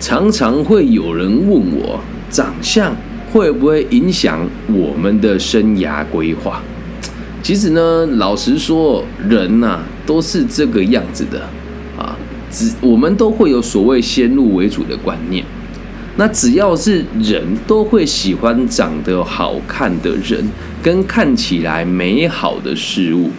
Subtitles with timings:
[0.00, 2.00] 常常会有人问我，
[2.30, 2.96] 长相
[3.30, 6.62] 会不会影响我们的生涯规划？
[7.42, 11.42] 其实呢，老实说，人呐都是这个样子的
[11.98, 12.16] 啊，
[12.50, 15.44] 只我们都会有所谓先入为主的观念。
[16.16, 20.42] 那只要是人都会喜欢长得好看的人，
[20.82, 23.30] 跟看起来美好的事物。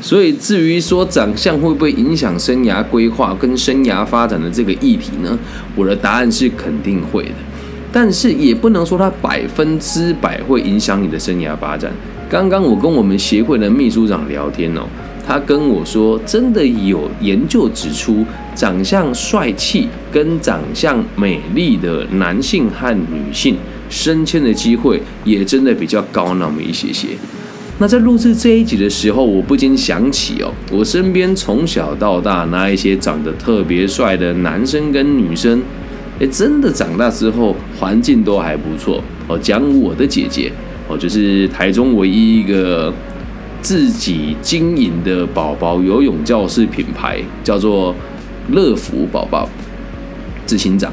[0.00, 5.38] 所以，至于说长相会不会影响生涯规划跟生涯发展的这个议题呢？
[5.74, 7.34] 我的答案是肯定会的，
[7.92, 11.90] 但是也不能说它百分之百会影响你的生涯发展。
[12.28, 14.82] 刚刚我跟我们协会的秘书长聊天哦，
[15.26, 23.56] 他跟我说，真的有研究指出，长相帅气跟长相美丽的男性和女性
[23.88, 27.08] 升迁的机会也真的比较高那么一些些。
[27.78, 35.60] 那在录制这一集的时候，我不禁想起哦，我身边从小到大那一些长得特别帅的男生跟女生，
[36.18, 39.38] 哎，真的长大之后环境都还不错哦。
[39.38, 40.50] 讲我的姐姐
[40.88, 42.90] 哦，就是台中唯一一个
[43.60, 47.94] 自己经营的宝宝游泳教室品牌，叫做
[48.52, 49.46] 乐福宝宝
[50.46, 50.90] 执行长。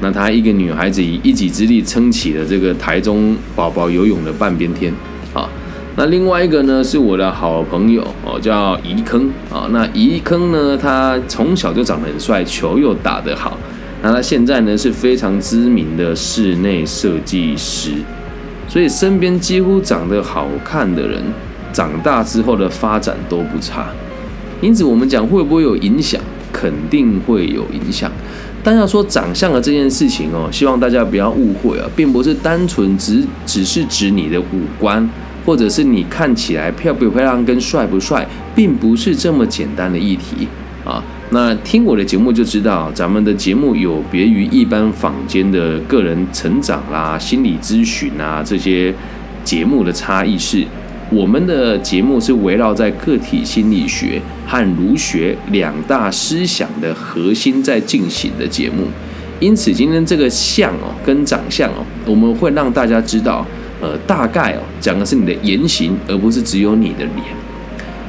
[0.00, 4.92] 那她一个女孩子以一己之力撑起了这个台中宝宝游泳的半边天。
[5.96, 9.68] 那另外一个呢，是我的好朋友哦，叫宜坑啊。
[9.70, 13.56] 那宜坑呢，他从小就长得很帅，球又打得好。
[14.02, 17.92] 那他现在呢，是非常知名的室内设计师。
[18.66, 21.22] 所以身边几乎长得好看的人，
[21.72, 23.86] 长大之后的发展都不差。
[24.60, 26.20] 因此，我们讲会不会有影响？
[26.52, 28.10] 肯定会有影响。
[28.64, 35.08] 但要说长相的这件事情哦，希望大家不要误会啊，并不是单纯只只是指你的五官。
[35.44, 40.48] 或者是你看起来漂不漂亮跟帅不帅，并不是这么简单的议题
[40.84, 41.02] 啊。
[41.30, 48.94] 那听我的节目就知道，咱们的节目有别于一般坊间的个人成长啦、心理咨询啊这些
[49.42, 50.64] 节目的差异是，
[51.10, 58.86] 我们的节目是围绕在个体心理学和儒学两大思想的核心在进行的节目。
[59.40, 63.44] 因此，今天这个相哦跟长相哦，我们会让大家知道。
[63.84, 67.22] 呃，大概哦，讲的是你的言行，而不是只有你的脸。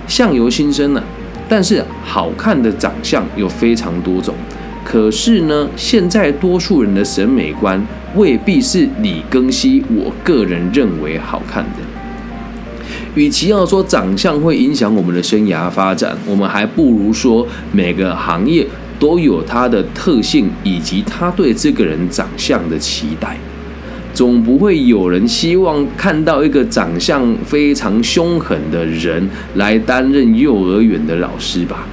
[0.08, 1.04] 相由心生呢，
[1.50, 4.34] 但是好看的长相有非常多种。
[4.86, 11.80] 可是呢，现在多数人的审美观未必是李庚希我个人认为好看的。
[13.16, 18.66] 与其要说长相会影响我们的生涯发展，我们还不如说每个行业
[18.98, 23.38] 都有它的特性，以及他对这个人长相的期待。
[24.16, 31.86] 总不会有人希望看到一个长相非常凶狠的人来担任幼儿园的老师吧？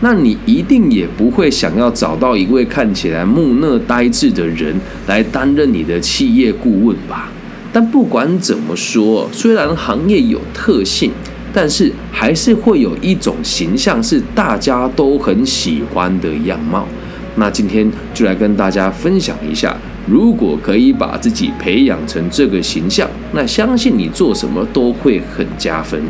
[0.00, 4.74] 那你一定也不会想要找到一位看起来木讷呆滞的人
[5.06, 7.30] 来担任你的企业顾问吧？
[7.70, 11.10] 但不管怎么说，虽然行业有特性，
[11.52, 16.88] 但是还是会有一种形象是大家都很喜欢的样貌。
[17.36, 19.76] 那今天就来跟大家分享一下。
[20.10, 26.02] 如果可以把自己培养成这个形象，那相信你做什么都会很加分。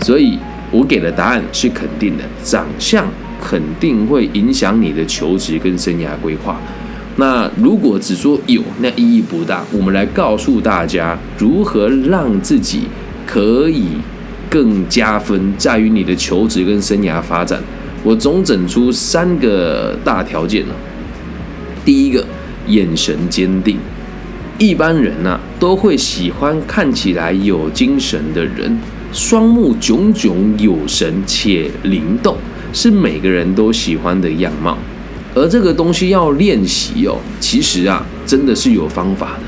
[0.00, 0.38] 所以
[0.70, 3.06] 我给的答案是肯定的，长相
[3.40, 6.60] 肯定会影响你的求职跟生涯规划。
[7.16, 9.64] 那如果只说有，那意义不大。
[9.72, 12.82] 我们来告诉大家如何让自己
[13.26, 13.84] 可以
[14.50, 17.58] 更加分，在于你的求职跟生涯发展。
[18.04, 20.74] 我总整出三个大条件呢。
[21.86, 22.22] 第一个。
[22.70, 23.76] 眼神坚定，
[24.58, 28.78] 一般人呐都会喜欢看起来有精神的人，
[29.12, 32.36] 双目炯炯有神且灵动，
[32.72, 34.78] 是每个人都喜欢的样貌。
[35.34, 39.42] 而这个东西要练习哦，其实啊真的是有方法的。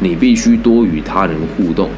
[0.00, 1.90] 你必须多与他人互动，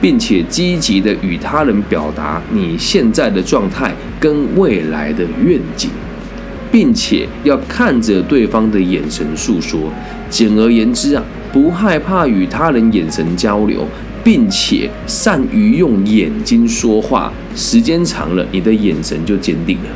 [0.00, 5.90] 并且积极的与他人表达你现在的状态跟未来的愿景。
[6.72, 9.92] 并且要看着对方的眼神诉说。
[10.32, 13.86] 简而言之啊，不害怕与他人眼神交流，
[14.24, 17.30] 并且善于用眼睛说话。
[17.54, 19.90] 时间长了，你的眼神就坚定了。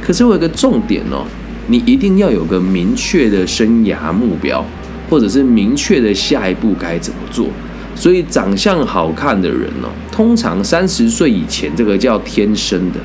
[0.00, 1.26] 可是我有个重点哦，
[1.68, 4.64] 你一定要有个明确的生涯目标，
[5.10, 7.48] 或者是明确的下一步该怎么做。
[7.94, 12.98] 所以，长相好看的人哦，通常三十岁以前，这个叫天生的。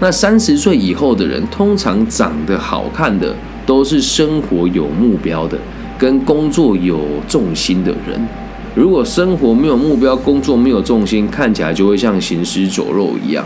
[0.00, 3.34] 那三十岁以后的人，通常长得好看的
[3.66, 5.58] 都是生活有目标的，
[5.98, 8.20] 跟工作有重心的人。
[8.74, 13.44] 如果生活没有目标，工作没有重心，看起来就会像行尸走肉一样。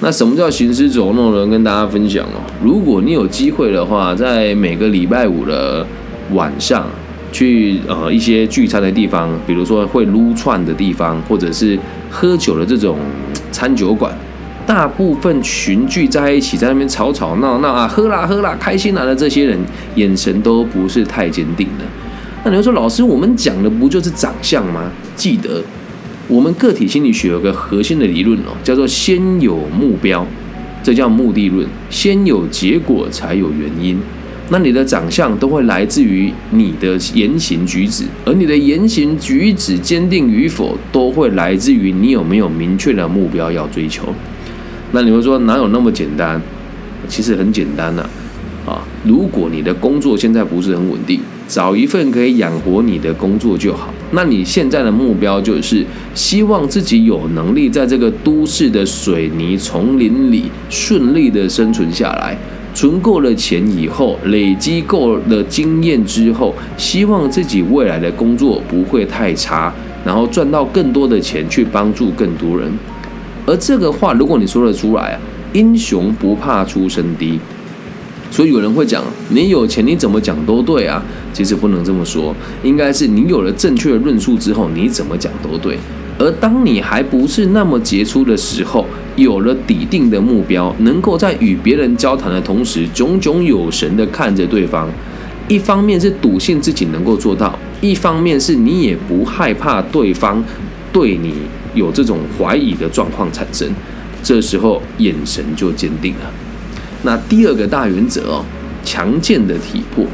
[0.00, 1.46] 那什么叫行尸走肉呢？
[1.46, 2.42] 跟大家分享哦。
[2.62, 5.86] 如果你有机会的话，在每个礼拜五的
[6.32, 6.86] 晚上
[7.30, 11.78] 去呃一些聚餐的地方，比如说会撸串的地方，或者是
[12.10, 12.98] 喝酒的这种
[13.52, 14.12] 餐酒馆，
[14.66, 19.58] 大部分群聚在一起，在那边吵吵闹闹啊，喝啦喝啦，开心啦的这些人，
[19.96, 21.84] 眼神都不是太坚定的。
[22.44, 24.90] 那你会说，老师，我们讲的不就是长相吗？
[25.14, 25.62] 记得，
[26.28, 30.26] 我们个体心理学有个核心的理论哦，叫做先有目标，
[30.82, 33.98] 这叫目的论，先有结果才有原因。
[34.50, 44.14] 那你的长相都会来自于你的言行举止，而你的言行举止坚定与否，都会来自于你有没有明确的目标要追求。
[44.94, 46.40] 那你会说，哪有那么简单？
[47.08, 48.08] 其实很简单呐。
[48.64, 53.92] 啊，如果你的工作现在不是很稳定，找一份可以养活你的工作就好。
[54.12, 62.38] 那你现在的目标就是希望自己有能力在这个都市的水泥丛林里顺利的生存下来，
[62.72, 69.74] 存够了钱以后，累积够了经验之后，希望自己未来的工作不会太差，
[70.06, 72.72] 然后赚到更多的钱去帮助更多人。
[73.46, 75.20] 而这个话，如果你说得出来啊，
[75.52, 77.38] 英雄不怕出身低。
[78.30, 81.02] 所以有人会讲，你有钱你怎么讲都对啊。
[81.32, 85.78] 其实不能这么说，应该是你有了正确的论述之后，你怎么讲都对。
[86.16, 88.86] 而当你还不是那么杰出的时候，
[89.16, 94.88] 有了底定的目标，能够在与别人交谈的同时，炯炯有神的看着对方，
[95.48, 100.42] 一方面是笃信自己能够做到，一方面是你也不害怕对方
[100.94, 101.34] 对你
[101.74, 103.68] 有这种怀疑的状况产生，
[104.22, 106.30] 这时候眼神就坚定了。
[107.02, 108.44] 那第二个大原则哦，
[108.84, 110.06] 强健的体魄，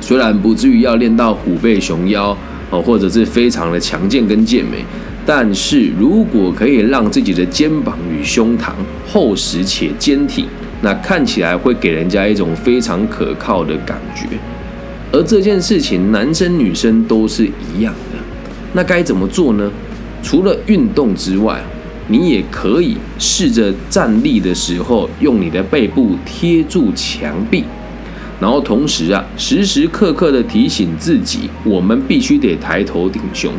[0.00, 2.34] 虽然不至于要练到虎背熊腰
[2.70, 4.84] 哦，或者是非常的强健跟健美，
[5.26, 8.70] 但是如果可以让自己的肩膀与胸膛
[9.08, 10.46] 厚实且坚挺，
[10.82, 14.38] 那看起来会给人家一种非常可靠的感觉。
[15.10, 17.92] 而这件事情，男生女生都是一样。
[18.72, 19.70] 那该怎么做呢？
[20.22, 21.62] 除了运动之外。
[22.12, 27.62] 你也可以试着站立的时候，用你的背部贴住墙壁，
[28.40, 33.52] 然后同时啊，时时刻刻的提醒自己，我们必须得抬头挺胸。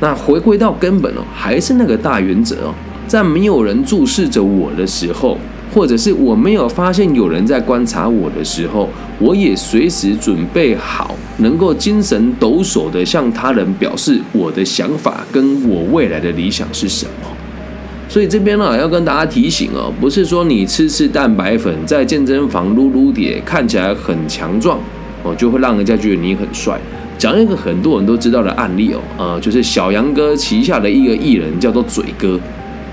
[0.00, 2.74] 那回归到根本哦，还是那个大原则哦，
[3.06, 5.38] 在没有人注视着我的时候。
[5.72, 8.88] 或者是我没有发现有人在观察我的时候，
[9.18, 17.28] 我也随时准备好，能够精神抖擞的向他人表示我的想法跟我未来的理想是什么。
[18.08, 24.78] 所以这边呢，要跟大家提醒哦，不是说你吃吃蛋白粉，在健身房撸撸铁，看起来很强壮
[25.22, 26.80] 哦，就会让人家觉得你很帅。
[27.18, 32.40] 讲一个很多人都知道的案例哦，呃，就是小杨哥旗下的一个艺人叫做嘴哥。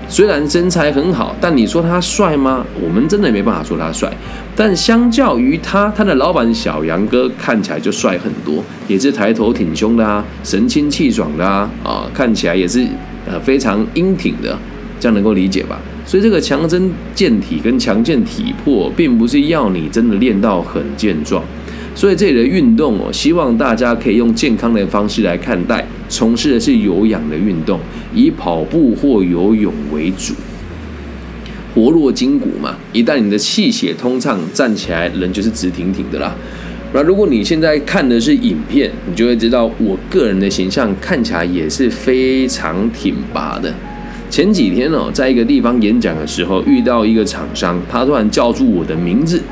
[0.08, 2.64] 虽然身材很好，但你说他帅吗？
[2.80, 4.12] 我们真的没办法说他帅。
[4.54, 12.86] 但相较于他，他的老板小杨哥看起来就帅很多，也是抬头挺胸的啊，神清气爽的啊，啊，看起来也是
[13.26, 14.56] 呃非常英挺的，
[14.98, 15.78] 这样能够理解吧？
[16.06, 21.42] 所以这个强身健体跟强健体魄，并不是要你真的练到很健壮。
[21.94, 27.80] 所以这里的运动哦，希望大家可以用健康的方式来看待，从事的是有氧的运动，
[28.14, 30.34] 以跑步或游泳为主，
[31.74, 32.76] 活络筋骨嘛。
[32.92, 36.34] 一旦你的气血通畅，站起来人就是直挺挺的啦。
[36.94, 43.74] 那如果你现在看的是影片，你就会知道我个人的形象看起来也是非常挺拔的。
[44.30, 49.42] 前几天哦，在一个地方演讲的时候，遇到一个厂商，他突然叫住我的名字，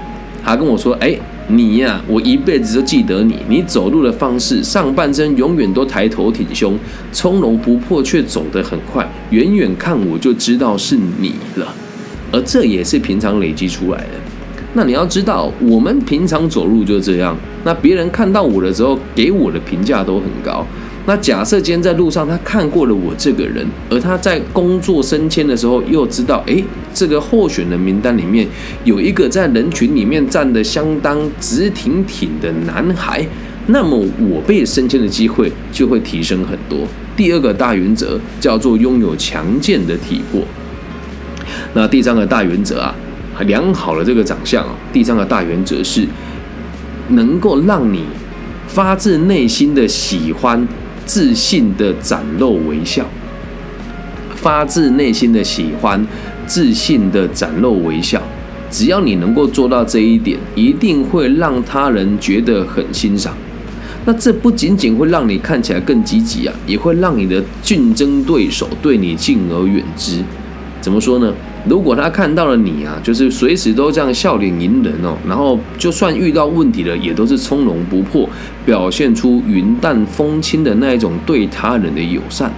[0.42, 3.36] 他跟我说：“哎。”你呀，我一辈子都记得你。
[3.48, 6.78] 你走路的方式，上半身永远都抬头挺胸，
[7.12, 9.06] 从容不迫，却走得很快。
[9.30, 11.74] 远远看我就知道是你了，
[12.32, 14.10] 而这也是平常累积出来的。
[14.72, 17.36] 那你要知道，我们平常走路就这样。
[17.62, 20.66] 那别人看到我的时候，给我的评价都很高。
[21.06, 28.49] 那假设今天在路上，他看过了我这个人，而他在工作升迁的时候又知道，哎，这个候选人名单里面
[28.84, 33.26] 有一个在人群里面站得相当直挺挺的男孩，
[33.66, 33.94] 那么
[34.30, 36.88] 我被升迁的机会就会提升很多。
[37.14, 40.40] 第二个大原则叫做拥有强健的体魄。
[41.75, 42.94] 那第三个大原则啊，
[43.40, 46.06] 良好的这个长相啊，第三个大原则是
[47.08, 48.04] 能够让你
[48.66, 50.66] 发自内心的喜欢。
[51.04, 53.04] 自信的展露微笑，
[54.34, 56.06] 发自内心的喜欢，
[56.46, 58.23] 自信的展露微笑。
[58.70, 63.32] 只要你能够做到这一点，一定会让他人觉得很欣赏。
[64.04, 70.18] 那这不仅仅会让你看起来更积极啊，也会让你的竞争对手对你敬而远之。
[70.80, 71.32] 怎么说呢？
[71.66, 78.28] 如果他看到了你啊，就是随时都这样笑脸迎人哦，然后就算遇到问题了，也都是从容不迫，
[78.66, 82.52] 表现出云淡风轻的那一种对他人的友善，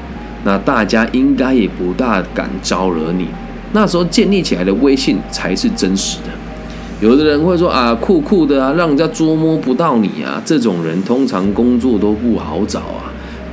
[0.45, 3.29] 那大家应该也不大敢招惹你。
[3.73, 6.31] 那时候建立起来的威信才是真实的。
[7.01, 13.06] 有的人会说啊，酷酷的啊，让人家捉摸不到你啊，这种人通常工作都不好找啊。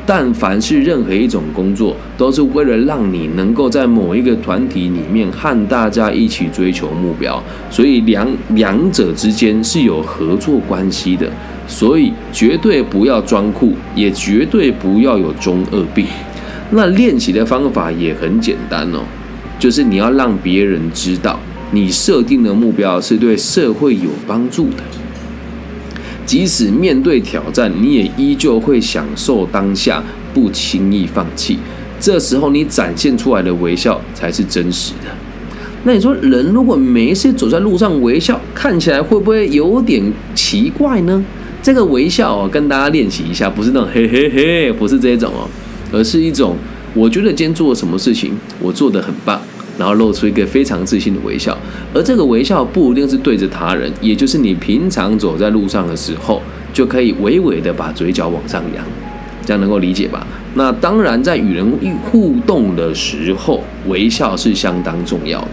[0.06, 11.30] 但凡是任何一种工作，都是为了让你能够在某一个团体里面和大家一起追求目标，所以两两者之间是有合作关系的。
[11.66, 16.06] 所以绝对不要装酷，也绝对不要有中二病。
[16.72, 19.00] 那练习的方法也很简单哦，
[19.58, 21.40] 就是你要让别人知道，
[21.72, 24.84] 你设定的目标是对社会有帮助的。
[26.26, 30.04] 即使面对挑战，你也依旧会享受当下，
[30.34, 31.60] 不轻易放弃。
[32.00, 35.10] 这时候你展现出来的微笑才是真实的。
[35.84, 40.02] 那你说，人如果没事走在路上微笑，看起来会不会有点
[40.34, 41.24] 奇怪呢？
[41.62, 45.48] 这个微笑哦，跟大家练习一下，不是那种嘿嘿嘿，不是这种哦，
[45.92, 46.56] 而是一种
[46.94, 49.42] 我觉得今天做了什么事情，我做得很棒。
[49.78, 51.58] 然后露出一个非常自信的微笑，
[51.94, 58.86] 而这个微笑不一定是对着他人，也就是你平常走在路上的时候，就可以微微的把嘴角往上扬，
[59.46, 60.26] 这样能够理解吧？
[60.56, 65.52] 那当然，在与人互动的时候，微笑是相当重要的。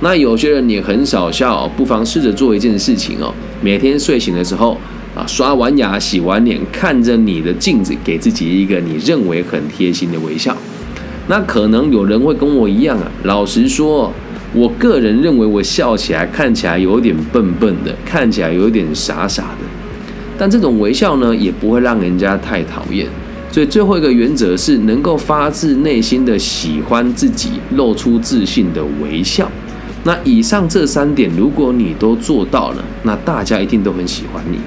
[0.00, 4.76] 那有些人也很少笑，不妨试着做一件事情哦，每天睡醒的时候
[5.14, 10.56] 啊，刷完牙、洗完脸，看着你的镜子，给自己一个你认为很贴心的微笑。
[11.30, 13.08] 那可能有人会跟我一样啊。
[13.22, 14.12] 老实说，
[14.52, 19.64] 我个人认为我笑起来看起来有点笨笨的，看起来有点傻傻的。
[20.36, 23.06] 但这种微笑呢，也不会让人家太讨厌。
[23.52, 29.48] 所以最后一个原则是能够发自内心的喜欢自己，露出自信的微笑。
[30.02, 34.58] 那以上这三点，如果你都做到了，那大家一定都很喜欢你。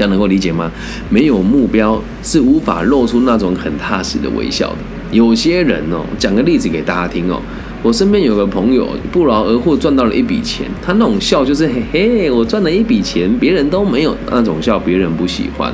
[0.00, 0.72] 这样能够理解吗？
[1.10, 4.76] 没有目标是无法露出那种很踏实的微笑的。
[5.12, 7.38] 有些人哦，讲个例子给大家听哦。
[7.82, 15.70] 我身边有个朋友不劳而获赚到了一笔钱，他那种笑就是嘿嘿，我赚了一笔钱，别人都没有那种笑，别人不喜欢。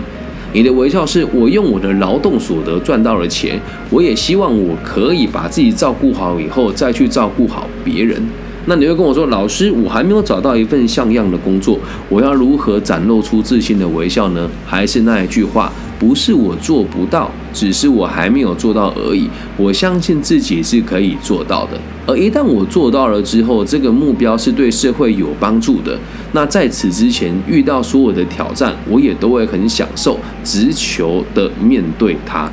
[0.52, 8.20] 你的微笑是我用我的劳动所得赚到了钱，我也希望我可以把自己照顾好以后再去照顾好别人。
[8.68, 14.50] 那你会跟我说，老师，我还没有找到一份像样的工作，我要如何展露出自信的微笑呢？
[14.66, 15.72] 还是那一句话。
[15.98, 19.30] 不是我做不到，只是我还没有做到而已。
[19.56, 21.80] 我相信自己是可以做到的。
[22.06, 25.98] 而一旦我做到了之后，这个目标是对社会有帮助的。
[26.32, 32.46] 那在此之前遇到所有的挑战，我也都会很享受，直球的面对它。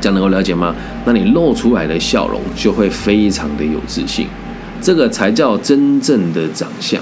[0.00, 0.74] 这样能够了解吗？
[1.04, 4.26] 那你露出来的笑容就会非常的有自信，
[4.84, 7.00] 这个才叫真正的长相。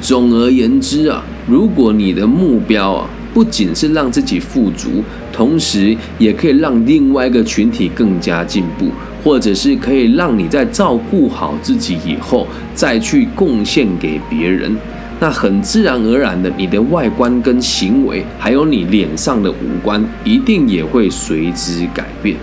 [0.00, 3.08] 总而言之啊，如果你的目标啊。
[3.36, 8.86] 不仅是让自己富足，同时也可以让另外一个群体更加进步，
[9.22, 14.74] 或者是可以让你在照顾好自己以后，再去贡献给别人。
[15.20, 22.38] 那很自然而然的，你的外观跟行为，还有你脸上的五官，一定也会随之改变。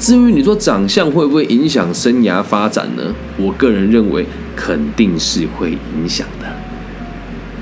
[0.00, 3.14] 至于你说长相会不会影响生涯发展呢？
[3.36, 4.24] 我个人认为
[4.56, 6.46] 肯定是会影响的。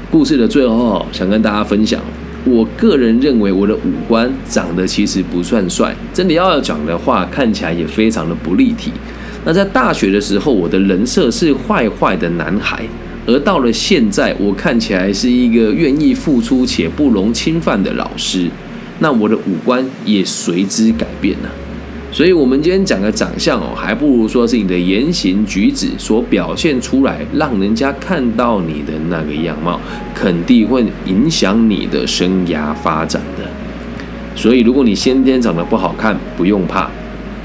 [0.08, 2.00] 故事的最后，想跟大家分享。
[2.44, 8.92] 我个人认为，我的五官长得其实不算帅，真的要讲的话，看起来也非常的不立体。
[9.44, 12.84] 那在大学的时候，我的人设是坏坏的男孩，
[13.26, 18.48] 而到了现在，我看起来是一个愿意付出且不容侵犯的老师。
[19.00, 21.50] 那我的五官也随之改变了。
[22.10, 29.78] 所以，我们今天讲的长相哦，还不如说是你的言行举止所表现出来，让人家看到你的那个样貌，
[30.14, 33.44] 肯定会影响你的生涯发展的。
[34.34, 36.88] 所以，如果你先天长得不好看，不用怕。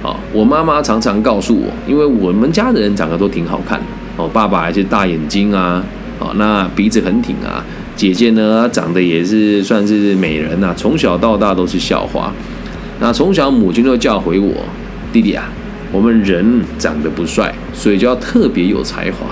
[0.01, 3.85] 啊，我妈妈常常告诉我，因为我们家的人长得都挺好看的。
[4.17, 5.83] 哦，爸爸还是大眼睛啊，
[6.19, 7.63] 哦，那鼻子很挺啊。
[7.95, 12.33] 姐姐呢，长得也是算是美人呐，从小到大都是校花。
[13.03, 14.53] 那从小母亲就教诲我，
[15.11, 15.51] 弟弟啊，
[15.91, 19.27] 我们人长得不帅，所以就要特别有才华。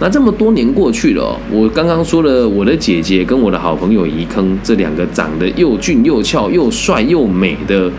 [0.00, 7.92] 那这么多年过去了，我刚刚说了我的姐姐跟我的好朋友怡坑这两个长得又俊又俏又帅又美的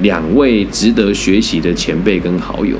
[0.00, 2.76] 两位值得学习的前辈跟好友。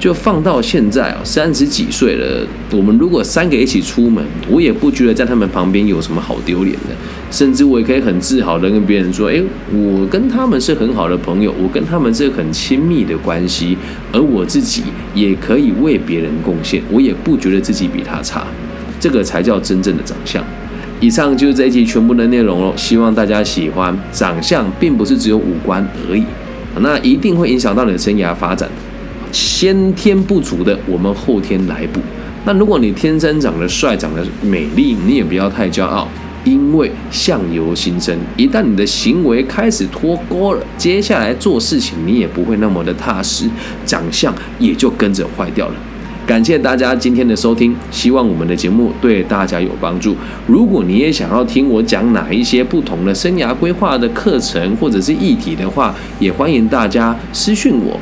[0.00, 6.96] 就放到现在啊，三十几岁了，我们如果三个一起出门，我也不觉得在他们旁边有什么好丢脸的，
[7.30, 13.76] 甚至我也可以很自豪的跟别人说，诶，我跟他们是很好的朋友，我跟他们是很亲密的关系，
[14.10, 18.46] 而我自己也可以为别人贡献，我也不觉得自己比他差，
[18.98, 20.42] 这个才叫真正的长相。
[20.98, 23.94] 以上就是这一集全部的内容了，希望大家喜欢。
[24.10, 26.24] 长相并不是只有五官而已，
[26.78, 28.66] 那一定会影响到你的生涯发展。
[29.32, 32.00] 先天不足的，我们后天来补。
[32.44, 36.08] 那如果你天生长得帅、长得美丽，你也不要太骄傲，
[36.44, 38.18] 因为相由心生。
[38.36, 43.48] 一旦你的行为开始脱钩了，接下来做事情你也不会那么的踏实，
[43.84, 45.74] 长相也就跟着坏掉了。
[46.26, 50.16] 感谢大家今天的收听，希望我们的节目对大家有帮助。
[50.46, 57.98] 如果你也想要听我讲哪一些不同的生涯规划的课程或者是议题的话，也欢迎大家私讯我。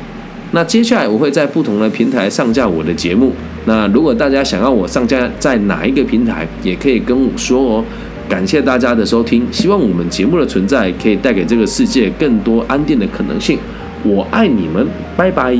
[0.51, 3.33] 那接下来我会在不同的平台上架我的节目。
[3.65, 7.85] 那如果大家想要我上架在哪一个平台，也可以跟我说哦。
[8.27, 13.57] 感谢大家的收听，希望我们节目的存在可以带给这个世界更多安定的可能性。
[14.03, 14.85] 我爱你们，
[15.17, 15.57] 拜拜，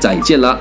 [0.00, 0.58] 再见了。